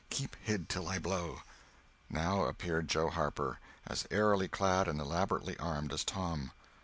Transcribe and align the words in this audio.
Keep 0.09 0.35
hid 0.41 0.67
till 0.67 0.87
I 0.87 0.97
blow." 0.97 1.43
Now 2.09 2.45
appeared 2.45 2.87
Joe 2.87 3.09
Harper, 3.11 3.59
as 3.85 4.07
airily 4.09 4.47
clad 4.47 4.87
and 4.87 4.99
elaborately 4.99 5.55
armed 5.59 5.93
as 5.93 6.03
Tom. 6.03 6.49